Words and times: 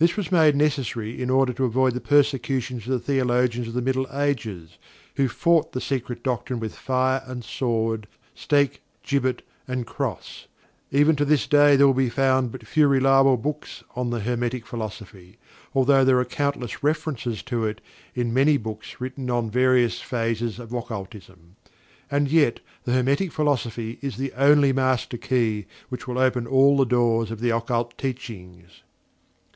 This 0.00 0.16
was 0.16 0.32
made 0.32 0.56
necessary 0.56 1.22
in 1.22 1.30
order 1.30 1.52
to 1.52 1.64
avoid 1.64 1.94
the 1.94 2.00
persecutions 2.00 2.82
of 2.86 2.90
the 2.90 2.98
theologians 2.98 3.68
of 3.68 3.74
the 3.74 3.80
Middle 3.80 4.08
Ages, 4.12 4.76
who 5.14 5.28
fought 5.28 5.70
the 5.70 5.80
Secret 5.80 6.24
Doctrine 6.24 6.58
with 6.58 6.74
fire 6.74 7.22
and 7.24 7.44
sword; 7.44 8.08
stake, 8.34 8.82
gibbet 9.04 9.42
and 9.68 9.86
cross. 9.86 10.48
Even 10.90 11.14
to 11.14 11.24
this 11.24 11.46
day 11.46 11.76
there 11.76 11.86
will 11.86 11.94
be 11.94 12.08
found 12.08 12.50
but 12.50 12.66
few 12.66 12.88
reliable 12.88 13.36
books 13.36 13.84
on 13.94 14.10
the 14.10 14.18
Hermetic 14.18 14.66
Philosophy, 14.66 15.38
although 15.76 16.04
there 16.04 16.18
are 16.18 16.24
countless 16.24 16.82
references 16.82 17.40
to 17.44 17.64
it 17.64 17.80
in 18.16 18.34
many 18.34 18.56
books 18.56 19.00
written 19.00 19.30
on 19.30 19.48
various 19.48 20.00
phases 20.00 20.58
of 20.58 20.72
Occultism. 20.72 21.54
And 22.10 22.26
yet, 22.28 22.58
the 22.82 22.92
Hermetic 22.94 23.30
Philosophy 23.30 24.00
is 24.02 24.16
the 24.16 24.32
only 24.32 24.72
Master 24.72 25.16
Key 25.16 25.66
which 25.88 26.08
will 26.08 26.18
open 26.18 26.48
all 26.48 26.76
the 26.76 26.84
doors 26.84 27.30
of 27.30 27.38
the 27.38 27.50
Occult 27.50 27.96
Teachings! 27.96 28.82